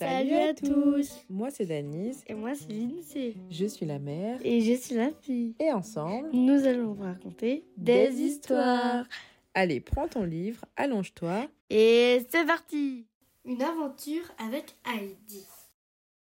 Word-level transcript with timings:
Salut 0.00 0.34
à 0.34 0.54
tous 0.54 1.26
Moi 1.28 1.50
c'est 1.50 1.66
Danise. 1.66 2.24
Et 2.26 2.32
moi 2.32 2.54
c'est 2.54 2.72
Lindsay. 2.72 3.34
Je 3.50 3.66
suis 3.66 3.84
la 3.84 3.98
mère. 3.98 4.40
Et 4.42 4.62
je 4.62 4.72
suis 4.72 4.94
la 4.94 5.10
fille. 5.12 5.54
Et 5.60 5.70
ensemble, 5.72 6.30
nous 6.32 6.64
allons 6.64 6.94
vous 6.94 7.02
raconter 7.02 7.66
des, 7.76 8.08
Des 8.08 8.22
histoires. 8.22 9.04
allez, 9.52 9.78
prends 9.80 10.08
ton 10.08 10.24
livre, 10.24 10.64
allonge-toi. 10.76 11.48
Et 11.68 12.24
c'est 12.30 12.46
parti 12.46 13.04
Une 13.44 13.60
aventure 13.60 14.24
avec 14.38 14.74
Heidi. 14.86 15.46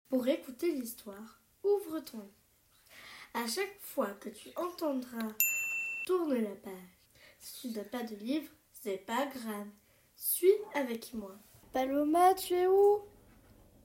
Pour 0.08 0.26
écouter 0.26 0.72
l'histoire, 0.72 1.42
ouvre 1.62 2.00
ton 2.00 2.16
livre. 2.16 2.30
À 3.34 3.46
chaque 3.46 3.76
fois 3.80 4.08
que 4.20 4.30
tu 4.30 4.48
entendras 4.56 5.34
tourne 6.06 6.32
la 6.32 6.56
page. 6.64 6.72
Si 7.38 7.68
tu 7.72 7.76
n'as 7.76 7.84
pas 7.84 8.04
de 8.04 8.16
livre, 8.24 8.50
c'est 8.72 9.04
pas 9.04 9.26
grave. 9.26 9.68
Suis 10.16 10.48
avec 10.74 11.12
moi. 11.12 11.36
Paloma, 11.74 12.32
tu 12.32 12.54
es 12.54 12.66
où? 12.66 13.02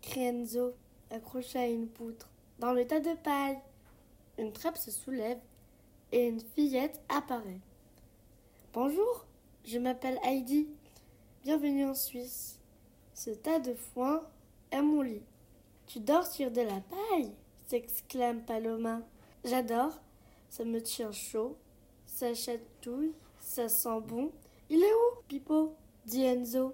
Crenzo, 0.06 0.76
accroché 1.10 1.60
à 1.60 1.68
une 1.68 1.88
poutre, 1.88 2.30
dans 2.60 2.74
le 2.74 2.86
tas 2.86 3.00
de 3.00 3.16
paille. 3.16 3.60
Une 4.38 4.54
trappe 4.54 4.78
se 4.78 4.92
soulève 4.92 5.40
et 6.12 6.28
une 6.28 6.40
fillette 6.40 7.02
apparaît. 7.10 7.60
Bonjour, 8.74 9.26
je 9.66 9.80
m'appelle 9.80 10.20
Heidi. 10.24 10.68
Bienvenue 11.44 11.86
en 11.86 11.96
Suisse. 11.96 12.60
Ce 13.14 13.32
tas 13.32 13.60
de 13.60 13.74
foin 13.74 14.22
est 14.72 14.82
mon 14.82 15.02
lit. 15.02 15.24
Tu 15.88 16.00
dors 16.00 16.26
sur 16.26 16.52
de 16.52 16.62
la 16.62 16.82
paille 16.82 17.32
s'exclame 17.68 18.42
Paloma. 18.42 19.02
J'adore, 19.44 20.00
ça 20.50 20.64
me 20.66 20.82
tient 20.82 21.12
chaud, 21.12 21.58
ça 22.06 22.34
chatouille, 22.34 23.14
ça 23.40 23.70
sent 23.70 24.02
bon. 24.08 24.32
Il 24.70 24.84
est 24.84 24.94
où, 24.94 25.22
Pipo? 25.28 25.74
dit 26.06 26.24
Enzo. 26.24 26.74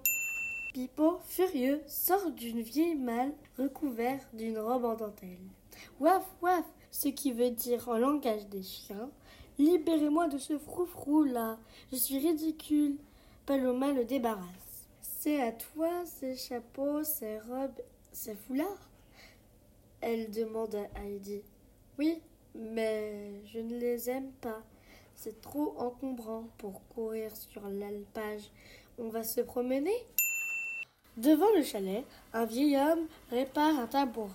Pipo, 0.72 1.18
furieux, 1.24 1.82
sort 1.86 2.30
d'une 2.30 2.62
vieille 2.62 2.94
malle 2.94 3.32
recouverte 3.58 4.26
d'une 4.34 4.58
robe 4.58 4.86
en 4.86 4.94
dentelle. 4.94 5.38
Waf, 6.00 6.24
waf, 6.40 6.64
ce 6.90 7.08
qui 7.08 7.32
veut 7.32 7.50
dire 7.50 7.88
en 7.88 7.98
langage 7.98 8.46
des 8.48 8.62
chiens 8.62 9.10
Libérez-moi 9.58 10.28
de 10.28 10.38
ce 10.38 10.58
froufrou 10.58 11.24
là, 11.24 11.58
je 11.92 11.96
suis 11.96 12.18
ridicule. 12.18 12.96
Paloma 13.44 13.92
le 13.92 14.06
débarrasse. 14.06 14.88
C'est 15.02 15.42
à 15.42 15.52
toi 15.52 15.90
ces 16.06 16.36
chapeaux, 16.36 17.04
ces 17.04 17.38
robes, 17.40 17.82
ces 18.12 18.34
foulards? 18.34 18.88
Elle 20.00 20.30
demande 20.30 20.74
à 20.74 21.04
Heidi. 21.04 21.42
Oui, 21.98 22.22
mais 22.54 23.44
je 23.46 23.58
ne 23.58 23.78
les 23.78 24.08
aime 24.08 24.32
pas. 24.40 24.62
C'est 25.14 25.40
trop 25.42 25.74
encombrant 25.76 26.48
pour 26.56 26.80
courir 26.88 27.36
sur 27.36 27.68
l'alpage. 27.68 28.50
On 28.98 29.10
va 29.10 29.22
se 29.22 29.42
promener? 29.42 29.94
Devant 31.18 31.52
le 31.54 31.62
chalet, 31.62 32.06
un 32.32 32.46
vieil 32.46 32.74
homme 32.78 33.06
répare 33.30 33.78
un 33.78 33.86
tabouret. 33.86 34.30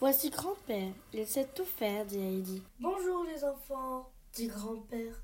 Voici 0.00 0.30
grand-père, 0.30 0.90
il 1.12 1.26
sait 1.26 1.46
tout 1.54 1.66
faire, 1.66 2.06
dit 2.06 2.18
Heidi. 2.18 2.62
Bonjour 2.80 3.24
les 3.24 3.44
enfants, 3.44 4.10
dit 4.32 4.46
grand-père. 4.46 5.22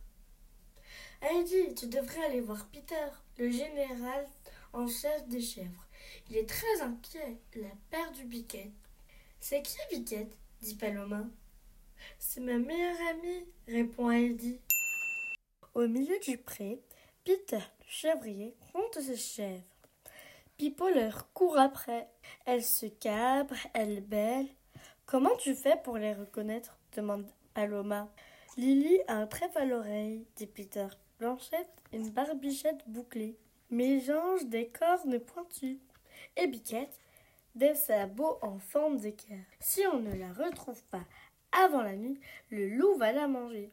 Heidi, 1.22 1.74
tu 1.74 1.86
devrais 1.86 2.26
aller 2.26 2.42
voir 2.42 2.66
Peter, 2.66 3.08
le 3.38 3.50
général 3.50 4.28
en 4.74 4.86
chef 4.86 5.26
des 5.28 5.40
chèvres. 5.40 5.86
Il 6.28 6.36
est 6.36 6.48
très 6.48 6.82
inquiet, 6.82 7.38
il 7.56 7.64
a 7.64 7.72
perdu 7.88 8.24
Biquette. 8.24 8.70
C'est 9.40 9.62
qui 9.62 9.78
Biquette? 9.90 10.36
dit 10.60 10.74
Paloma. 10.74 11.24
C'est 12.18 12.40
ma 12.40 12.58
meilleure 12.58 13.08
amie, 13.10 13.46
répond 13.66 14.10
Heidi. 14.10 14.60
Au 15.74 15.88
milieu 15.88 16.18
du 16.20 16.36
pré, 16.36 16.78
Peter, 17.24 17.56
le 17.56 17.86
chèvrier, 17.88 18.54
compte 18.74 19.00
ses 19.00 19.16
chèvres. 19.16 19.62
Pipo 20.58 20.88
leur 20.88 21.32
court 21.34 21.56
après. 21.56 22.08
Elle 22.44 22.64
se 22.64 22.86
cabre, 22.86 23.54
elle 23.74 24.00
belle. 24.00 24.48
Comment 25.06 25.36
tu 25.36 25.54
fais 25.54 25.76
pour 25.84 25.98
les 25.98 26.12
reconnaître? 26.12 26.76
demande 26.96 27.26
Paloma. 27.54 28.12
Lily 28.56 28.98
a 29.06 29.14
un 29.14 29.28
trèfle 29.28 29.58
à 29.58 29.64
l'oreille, 29.64 30.26
dit 30.34 30.48
Peter. 30.48 30.88
Blanchette, 31.20 31.70
une 31.92 32.10
barbichette 32.10 32.82
bouclée. 32.88 33.38
Mélange 33.70 34.46
des 34.46 34.66
cornes 34.68 35.20
pointues. 35.20 35.78
Et 36.36 36.48
Biquette, 36.48 36.98
des 37.54 37.76
sabots 37.76 38.40
en 38.42 38.58
forme 38.58 38.98
d'équerre. 38.98 39.44
Si 39.60 39.86
on 39.86 40.00
ne 40.00 40.14
la 40.16 40.32
retrouve 40.32 40.82
pas 40.86 41.04
avant 41.52 41.82
la 41.82 41.94
nuit, 41.94 42.18
le 42.50 42.68
loup 42.68 42.96
va 42.96 43.12
la 43.12 43.28
manger. 43.28 43.70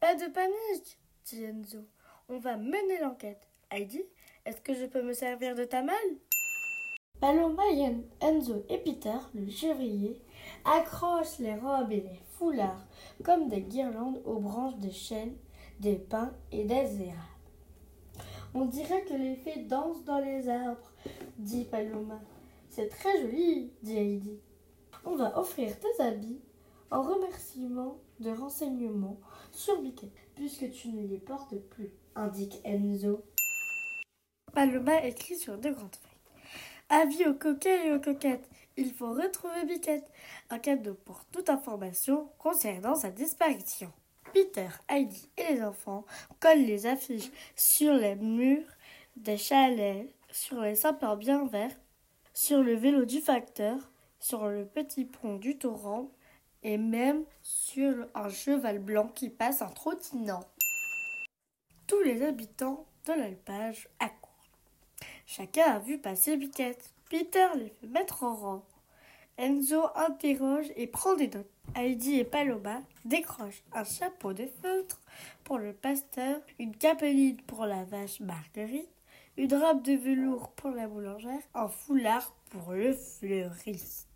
Pas 0.00 0.16
de 0.16 0.26
panique, 0.32 0.98
dit 1.26 1.44
Enzo. 1.44 1.86
On 2.28 2.38
va 2.38 2.56
mener 2.56 2.98
l'enquête. 2.98 3.46
Heidi, 3.70 4.02
est-ce 4.46 4.60
que 4.60 4.74
je 4.74 4.86
peux 4.86 5.02
me 5.02 5.12
servir 5.12 5.56
de 5.56 5.64
ta 5.64 5.82
malle? 5.82 5.96
Paloma, 7.20 7.64
Enzo 8.20 8.64
et 8.68 8.78
Peter, 8.78 9.18
le 9.34 9.50
chevrier, 9.50 10.22
accrochent 10.64 11.40
les 11.40 11.56
robes 11.56 11.90
et 11.90 12.02
les 12.02 12.20
foulards 12.32 12.86
comme 13.24 13.48
des 13.48 13.62
guirlandes 13.62 14.22
aux 14.24 14.38
branches 14.38 14.76
des 14.76 14.92
chênes, 14.92 15.36
des 15.80 15.96
pins 15.96 16.32
et 16.52 16.64
des 16.64 17.02
érables. 17.02 17.36
On 18.54 18.66
dirait 18.66 19.02
que 19.04 19.14
les 19.14 19.34
fées 19.36 19.64
dansent 19.64 20.04
dans 20.04 20.20
les 20.20 20.48
arbres, 20.48 20.92
dit 21.38 21.64
Paloma. 21.64 22.20
C'est 22.70 22.88
très 22.88 23.20
joli, 23.20 23.72
dit 23.82 23.98
Heidi. 23.98 24.38
On 25.04 25.16
va 25.16 25.38
offrir 25.38 25.72
tes 25.80 26.02
habits 26.02 26.40
en 26.90 27.02
remerciement 27.02 27.98
de 28.20 28.30
renseignements 28.30 29.18
sur 29.50 29.82
Biquet, 29.82 30.10
puisque 30.36 30.70
tu 30.70 30.88
ne 30.90 31.06
les 31.06 31.18
portes 31.18 31.56
plus, 31.70 31.90
indique 32.14 32.60
Enzo. 32.64 33.24
Paloma 34.56 35.04
écrit 35.04 35.36
sur 35.36 35.58
deux 35.58 35.72
grandes 35.72 35.94
feuilles. 35.96 36.48
Avis 36.88 37.26
aux 37.26 37.34
coquets 37.34 37.88
et 37.88 37.92
aux 37.92 38.00
coquettes, 38.00 38.48
il 38.78 38.90
faut 38.90 39.12
retrouver 39.12 39.66
Biquette. 39.66 40.10
Un 40.48 40.58
cadeau 40.58 40.94
pour 40.94 41.26
toute 41.26 41.50
information 41.50 42.30
concernant 42.38 42.94
sa 42.94 43.10
disparition. 43.10 43.92
Peter, 44.32 44.68
Heidi 44.88 45.28
et 45.36 45.52
les 45.52 45.62
enfants 45.62 46.06
collent 46.40 46.64
les 46.64 46.86
affiches 46.86 47.30
sur 47.54 47.92
les 47.92 48.16
murs 48.16 48.64
des 49.16 49.36
chalets, 49.36 50.10
sur 50.30 50.62
les 50.62 50.74
sapins 50.74 51.16
bien 51.16 51.44
verts, 51.44 51.76
sur 52.32 52.62
le 52.62 52.76
vélo 52.76 53.04
du 53.04 53.20
facteur, 53.20 53.76
sur 54.20 54.48
le 54.48 54.64
petit 54.64 55.04
pont 55.04 55.36
du 55.36 55.58
torrent 55.58 56.10
et 56.62 56.78
même 56.78 57.24
sur 57.42 58.06
un 58.14 58.30
cheval 58.30 58.78
blanc 58.78 59.08
qui 59.08 59.28
passe 59.28 59.60
en 59.60 59.68
trottinant. 59.68 60.44
Tous 61.86 62.00
les 62.00 62.22
habitants 62.22 62.86
de 63.06 63.12
l'alpage. 63.12 63.88
Chacun 65.26 65.64
a 65.64 65.78
vu 65.80 65.98
passer 65.98 66.36
Biquette. 66.36 66.94
Peter 67.10 67.48
les 67.56 67.68
fait 67.68 67.88
mettre 67.88 68.22
en 68.22 68.34
rang. 68.34 68.64
Enzo 69.38 69.82
interroge 69.96 70.66
et 70.76 70.86
prend 70.86 71.14
des 71.14 71.28
notes. 71.28 71.50
Heidi 71.74 72.20
et 72.20 72.24
Paloma 72.24 72.80
décrochent 73.04 73.64
un 73.72 73.84
chapeau 73.84 74.32
de 74.32 74.46
feutre 74.62 75.00
pour 75.44 75.58
le 75.58 75.72
pasteur, 75.72 76.40
une 76.58 76.74
capeline 76.76 77.36
pour 77.42 77.66
la 77.66 77.84
vache 77.84 78.20
Marguerite, 78.20 78.88
une 79.36 79.52
robe 79.52 79.82
de 79.82 79.92
velours 79.92 80.52
pour 80.52 80.70
la 80.70 80.86
boulangère, 80.86 81.42
un 81.54 81.68
foulard 81.68 82.34
pour 82.50 82.72
le 82.72 82.94
fleuriste. 82.94 84.08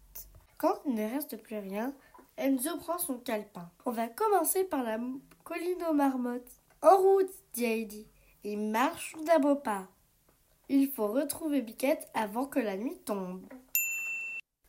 Quand 0.56 0.80
il 0.86 0.94
ne 0.94 1.10
reste 1.10 1.42
plus 1.42 1.58
rien, 1.58 1.92
Enzo 2.36 2.78
prend 2.78 2.98
son 2.98 3.18
calepin. 3.18 3.68
On 3.84 3.90
va 3.90 4.08
commencer 4.08 4.64
par 4.64 4.84
la 4.84 4.98
colline 5.44 5.84
aux 5.90 5.94
marmottes. 5.94 6.62
En 6.82 6.96
route, 6.96 7.32
dit 7.52 7.64
Heidi. 7.64 8.06
Il 8.44 8.70
marche 8.70 9.14
d'un 9.26 9.40
beau 9.40 9.56
pas. 9.56 9.86
Il 10.72 10.88
faut 10.88 11.08
retrouver 11.08 11.62
Biquette 11.62 12.08
avant 12.14 12.46
que 12.46 12.60
la 12.60 12.76
nuit 12.76 12.96
tombe. 13.04 13.44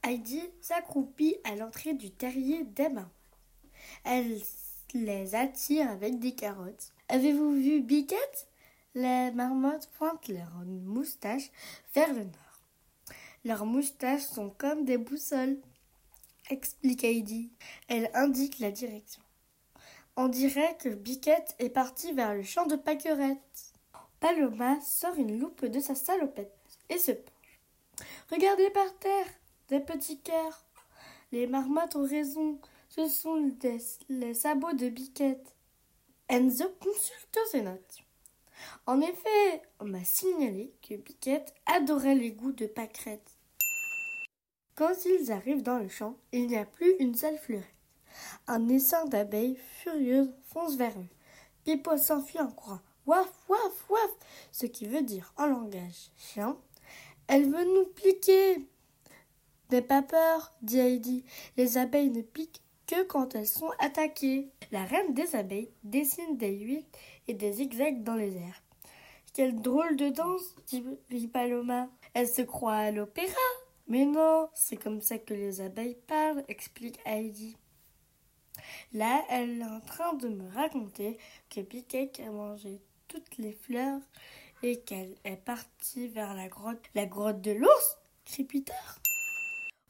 Heidi 0.01 0.41
s'accroupit 0.59 1.35
à 1.43 1.55
l'entrée 1.55 1.93
du 1.93 2.09
terrier 2.09 2.63
marmottes. 2.63 3.07
Elle 4.03 4.41
les 4.95 5.35
attire 5.35 5.91
avec 5.91 6.17
des 6.17 6.33
carottes. 6.33 6.91
Avez-vous 7.07 7.51
vu 7.51 7.81
Biquette? 7.81 8.47
Les 8.95 9.29
marmottes 9.29 9.91
pointent 9.99 10.27
leurs 10.27 10.65
moustaches 10.65 11.51
vers 11.93 12.11
le 12.11 12.23
nord. 12.23 12.61
Leurs 13.45 13.67
moustaches 13.67 14.23
sont 14.23 14.49
comme 14.49 14.85
des 14.85 14.97
boussoles, 14.97 15.59
explique 16.49 17.03
Heidi. 17.03 17.51
Elle 17.89 18.09
indique 18.15 18.57
la 18.57 18.71
direction. 18.71 19.21
On 20.15 20.29
dirait 20.29 20.75
que 20.79 20.89
Biquette 20.89 21.55
est 21.59 21.69
partie 21.69 22.11
vers 22.13 22.33
le 22.33 22.41
champ 22.41 22.65
de 22.65 22.75
pâquerettes. 22.75 23.70
Paloma 24.21 24.79
sort 24.81 25.15
une 25.15 25.39
loupe 25.39 25.65
de 25.65 25.79
sa 25.79 25.95
salopette 25.95 26.55
et 26.89 26.99
se 26.99 27.11
penche. 27.11 27.59
Regardez 28.29 28.69
par 28.69 28.97
terre, 28.99 29.25
des 29.67 29.79
petits 29.79 30.21
cœurs. 30.21 30.63
Les 31.31 31.47
marmottes 31.47 31.95
ont 31.95 32.07
raison, 32.07 32.59
ce 32.87 33.07
sont 33.07 33.51
les 34.09 34.33
sabots 34.35 34.73
de 34.73 34.89
Biquette. 34.89 35.55
Enzo 36.29 36.69
consulte 36.79 37.39
ses 37.49 37.63
notes. 37.63 37.97
En 38.85 39.01
effet, 39.01 39.63
on 39.79 39.85
m'a 39.85 40.03
signalé 40.03 40.71
que 40.87 40.93
Biquette 40.93 41.55
adorait 41.65 42.13
les 42.13 42.31
goûts 42.31 42.51
de 42.51 42.67
pâquerettes. 42.67 43.39
Quand 44.75 45.03
ils 45.05 45.31
arrivent 45.31 45.63
dans 45.63 45.79
le 45.79 45.89
champ, 45.89 46.15
il 46.31 46.45
n'y 46.45 46.57
a 46.57 46.65
plus 46.65 46.93
une 46.99 47.15
seule 47.15 47.39
fleurette. 47.39 47.65
Un 48.47 48.69
essaim 48.69 49.05
d'abeilles 49.05 49.57
furieuses 49.79 50.31
fonce 50.43 50.75
vers 50.75 50.97
eux. 50.99 51.09
Pipo 51.63 51.97
s'enfuit 51.97 52.39
en 52.39 52.51
courant. 52.51 52.81
Waf, 53.05 53.31
waf, 53.49 53.89
waf, 53.89 54.11
ce 54.51 54.65
qui 54.65 54.85
veut 54.85 55.01
dire 55.01 55.33
en 55.37 55.47
langage 55.47 56.11
chien 56.17 56.57
Elle 57.27 57.49
veut 57.49 57.65
nous 57.65 57.85
piquer 57.85 58.67
N'aie 59.71 59.81
pas 59.81 60.01
peur, 60.01 60.51
dit 60.61 60.79
Heidi. 60.79 61.23
Les 61.55 61.77
abeilles 61.77 62.11
ne 62.11 62.21
piquent 62.21 62.61
que 62.87 63.03
quand 63.03 63.35
elles 63.35 63.47
sont 63.47 63.71
attaquées. 63.79 64.51
La 64.71 64.83
reine 64.83 65.13
des 65.13 65.35
abeilles 65.35 65.71
dessine 65.83 66.37
des 66.37 66.57
huit 66.57 66.85
et 67.27 67.33
des 67.33 67.53
zigzags 67.53 68.03
dans 68.03 68.15
les 68.15 68.35
airs. 68.35 68.61
Quelle 69.33 69.61
drôle 69.61 69.95
de 69.95 70.09
danse, 70.09 70.55
dit 71.09 71.27
Paloma. 71.29 71.87
Elle 72.13 72.27
se 72.27 72.41
croit 72.41 72.75
à 72.75 72.91
l'opéra. 72.91 73.33
Mais 73.87 74.05
non, 74.05 74.49
c'est 74.53 74.75
comme 74.75 75.01
ça 75.01 75.17
que 75.17 75.33
les 75.33 75.61
abeilles 75.61 75.97
parlent, 76.05 76.43
explique 76.49 76.99
Heidi. 77.05 77.55
Là, 78.93 79.23
elle 79.29 79.61
est 79.61 79.65
en 79.65 79.79
train 79.79 80.13
de 80.15 80.27
me 80.27 80.53
raconter 80.53 81.17
que 81.49 81.61
Piquet 81.61 82.11
a 82.25 82.29
mangé 82.29 82.81
les 83.37 83.53
fleurs 83.53 84.01
et 84.63 84.81
qu'elle 84.81 85.15
est 85.23 85.37
partie 85.37 86.07
vers 86.07 86.33
la 86.33 86.47
grotte. 86.47 86.83
La 86.95 87.05
grotte 87.05 87.41
de 87.41 87.51
l'ours 87.51 87.97
crie 88.25 88.43
Peter. 88.43 88.73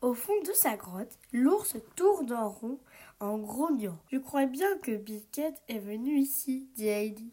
Au 0.02 0.14
fond 0.14 0.40
de 0.44 0.54
sa 0.54 0.76
grotte, 0.76 1.20
l'ours 1.32 1.78
tourne 1.96 2.34
en 2.34 2.50
rond 2.50 2.80
en 3.20 3.38
grognant. 3.38 4.00
Je 4.12 4.18
crois 4.18 4.48
bien 4.48 4.78
que 4.80 4.98
Piquet 4.98 5.54
est 5.68 5.80
venue 5.80 6.18
ici, 6.18 6.70
dit 6.74 6.88
Heidi. 6.88 7.32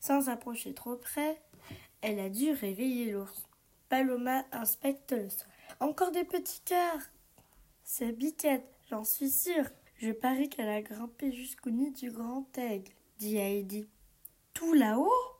Sans 0.00 0.22
s'approcher 0.22 0.74
trop 0.74 0.96
près, 0.96 1.40
elle 2.00 2.18
a 2.18 2.30
dû 2.30 2.50
réveiller 2.50 3.12
l'ours. 3.12 3.48
Paloma 3.88 4.44
inspecte 4.52 5.12
le 5.12 5.28
sol. 5.28 5.46
Encore 5.80 6.10
des 6.10 6.24
petits 6.24 6.62
cœurs. 6.64 7.02
C'est 7.84 8.12
Biquette, 8.12 8.68
j'en 8.90 9.04
suis 9.04 9.30
sûre. 9.30 9.70
Je 9.98 10.10
parie 10.10 10.48
qu'elle 10.48 10.68
a 10.68 10.82
grimpé 10.82 11.32
jusqu'au 11.32 11.70
nid 11.70 11.92
du 11.92 12.10
grand 12.10 12.46
aigle, 12.58 12.92
dit 13.18 13.36
Heidi. 13.36 13.88
Tout 14.58 14.74
là-haut 14.74 15.36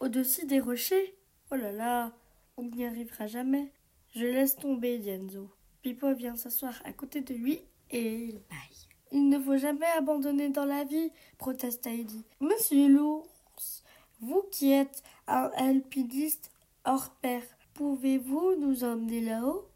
Au-dessus 0.00 0.44
des 0.44 0.60
rochers 0.60 1.16
Oh 1.50 1.56
là 1.56 1.72
là, 1.72 2.12
on 2.58 2.64
n'y 2.64 2.84
arrivera 2.84 3.26
jamais. 3.26 3.72
Je 4.14 4.26
laisse 4.26 4.54
tomber, 4.56 4.98
Dienzo. 4.98 5.50
Pipo 5.80 6.12
vient 6.12 6.36
s'asseoir 6.36 6.78
à 6.84 6.92
côté 6.92 7.22
de 7.22 7.32
lui 7.32 7.62
et 7.88 8.16
il 8.16 8.34
baille. 8.50 8.88
Il 9.12 9.30
ne 9.30 9.38
faut 9.40 9.56
jamais 9.56 9.86
abandonner 9.96 10.50
dans 10.50 10.66
la 10.66 10.84
vie, 10.84 11.10
proteste 11.38 11.86
Heidi. 11.86 12.26
Monsieur 12.40 12.86
l'ours, 12.88 13.82
vous 14.20 14.42
qui 14.52 14.72
êtes 14.72 15.02
un 15.26 15.50
alpiniste 15.56 16.50
hors 16.84 17.14
pair, 17.22 17.42
pouvez-vous 17.72 18.56
nous 18.56 18.84
emmener 18.84 19.22
là-haut? 19.22 19.70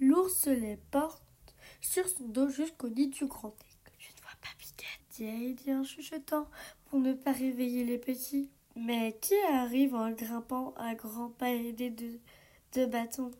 L'ours 0.00 0.46
les 0.46 0.78
porte 0.90 1.22
sur 1.82 2.08
son 2.08 2.24
dos 2.24 2.48
jusqu'au 2.48 2.88
nid 2.88 3.08
du 3.08 3.26
grand 3.26 3.54
aigle. 3.60 3.96
Je 3.98 4.08
ne 4.12 4.22
vois 4.22 4.40
pas 4.40 4.48
Piquette, 4.56 5.01
dit 5.12 5.24
Heidi 5.24 5.72
en 5.74 5.84
chuchotant 5.84 6.48
pour 6.86 6.98
ne 6.98 7.12
pas 7.12 7.32
réveiller 7.32 7.84
les 7.84 7.98
petits. 7.98 8.50
Mais 8.74 9.18
qui 9.20 9.34
arrive 9.50 9.94
en 9.94 10.10
grimpant 10.12 10.72
à 10.76 10.94
grands 10.94 11.28
pas 11.28 11.50
aidé 11.50 11.90
de, 11.90 12.18
de 12.72 12.86
bâtons? 12.86 13.30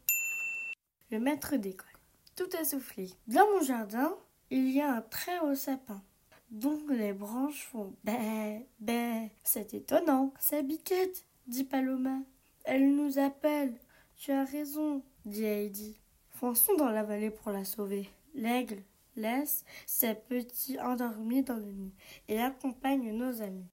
Le 1.10 1.18
maître 1.18 1.56
d'école. 1.56 1.88
Tout 2.36 2.54
essoufflé. 2.60 3.10
Dans 3.26 3.46
mon 3.52 3.62
jardin, 3.62 4.14
il 4.50 4.70
y 4.70 4.80
a 4.80 4.92
un 4.92 5.00
très 5.00 5.38
haut 5.40 5.54
sapin 5.54 6.02
dont 6.50 6.80
les 6.90 7.14
branches 7.14 7.66
font 7.66 7.94
bé, 8.04 8.66
bé. 8.78 9.30
C'est 9.42 9.72
étonnant. 9.72 10.34
C'est 10.38 10.62
Biquette, 10.62 11.24
dit 11.46 11.64
Paloma. 11.64 12.18
Elle 12.64 12.94
nous 12.94 13.18
appelle. 13.18 13.74
Tu 14.16 14.32
as 14.32 14.44
raison, 14.44 15.02
dit 15.24 15.44
Heidi. 15.44 15.98
Fonçons 16.30 16.76
dans 16.76 16.90
la 16.90 17.02
vallée 17.02 17.30
pour 17.30 17.52
la 17.52 17.64
sauver. 17.64 18.10
L'aigle 18.34 18.82
laisse 19.16 19.64
ses 19.86 20.14
petits 20.14 20.78
endormis 20.80 21.42
dans 21.42 21.56
le 21.56 21.72
nid 21.72 21.94
et 22.28 22.40
accompagne 22.40 23.12
nos 23.12 23.42
amis. 23.42 23.68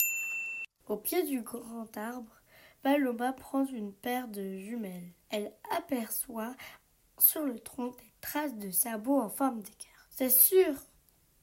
Au 0.88 0.98
pied 0.98 1.24
du 1.24 1.42
grand 1.42 1.96
arbre, 1.98 2.42
Paloma 2.82 3.34
prend 3.34 3.66
une 3.66 3.94
paire 3.94 4.28
de 4.28 4.58
jumelles. 4.58 5.14
Elle 5.30 5.54
aperçoit 5.78 6.56
sur 7.18 7.44
le 7.44 7.60
tronc 7.60 7.90
des 7.90 8.14
traces 8.22 8.56
de 8.56 8.72
sabots 8.72 9.20
en 9.20 9.30
forme 9.30 9.62
d'équerre. 9.62 10.08
C'est 10.10 10.30
sûr, 10.30 10.74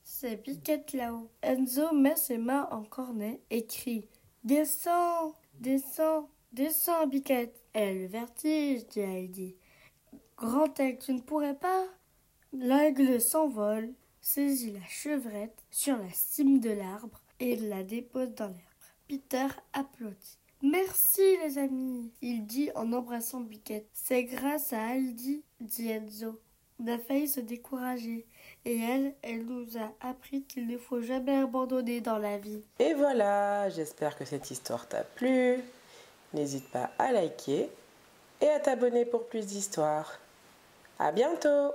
c'est 0.03 0.37
Piquette 0.37 0.93
là-haut. 0.93 1.29
Enzo 1.41 1.93
met 1.93 2.15
ses 2.15 2.37
mains 2.37 2.67
en 2.71 2.83
cornet 2.83 3.41
et 3.49 3.65
crie 3.65 4.07
Descends, 4.43 5.33
descends, 5.59 6.29
descends, 6.51 7.07
Piquette. 7.09 7.61
Elle 7.73 8.01
le 8.01 8.07
vertige, 8.07 8.85
dit 8.87 9.01
Heidi. 9.01 9.55
Grand 10.37 10.79
aigle, 10.79 10.99
tu 10.99 11.13
ne 11.13 11.21
pourrais 11.21 11.57
pas 11.57 11.85
L'aigle 12.59 13.21
s'envole, 13.21 13.93
saisit 14.19 14.71
la 14.71 14.85
chevrette 14.89 15.63
sur 15.69 15.95
la 15.95 16.09
cime 16.11 16.59
de 16.59 16.71
l'arbre 16.71 17.21
et 17.39 17.55
la 17.55 17.83
dépose 17.83 18.33
dans 18.33 18.47
l'herbe. 18.47 18.57
Peter 19.07 19.47
applaudit. 19.73 20.39
Merci 20.63 21.21
les 21.43 21.59
amis, 21.59 22.11
il 22.23 22.47
dit 22.47 22.71
en 22.73 22.91
embrassant 22.93 23.41
Biquette. 23.41 23.87
C'est 23.93 24.23
grâce 24.23 24.73
à 24.73 24.87
Aldi, 24.87 25.43
dit 25.61 25.91
Enzo. 25.91 26.41
On 26.79 26.87
a 26.87 26.97
failli 26.97 27.27
se 27.27 27.39
décourager. 27.39 28.25
Et 28.65 28.79
elle, 28.79 29.13
elle 29.21 29.45
nous 29.45 29.77
a 29.77 29.93
appris 30.01 30.41
qu'il 30.43 30.65
ne 30.65 30.79
faut 30.79 31.01
jamais 31.01 31.37
abandonner 31.37 32.01
dans 32.01 32.17
la 32.17 32.39
vie. 32.39 32.63
Et 32.79 32.95
voilà, 32.95 33.69
j'espère 33.69 34.17
que 34.17 34.25
cette 34.25 34.49
histoire 34.49 34.87
t'a 34.87 35.03
plu. 35.03 35.59
N'hésite 36.33 36.67
pas 36.71 36.89
à 36.97 37.11
liker 37.11 37.69
et 38.41 38.49
à 38.49 38.59
t'abonner 38.59 39.05
pour 39.05 39.27
plus 39.27 39.45
d'histoires. 39.45 40.19
À 40.97 41.11
bientôt 41.11 41.71